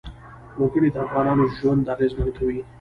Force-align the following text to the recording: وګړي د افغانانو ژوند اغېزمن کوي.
وګړي 0.61 0.89
د 0.91 0.97
افغانانو 1.05 1.43
ژوند 1.57 1.89
اغېزمن 1.93 2.27
کوي. 2.37 2.59